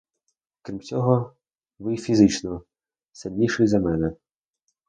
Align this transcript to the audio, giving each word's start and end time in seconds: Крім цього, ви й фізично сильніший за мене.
Крім 0.61 0.79
цього, 0.81 1.33
ви 1.79 1.93
й 1.93 1.97
фізично 1.97 2.63
сильніший 3.11 3.67
за 3.67 3.79
мене. 3.79 4.15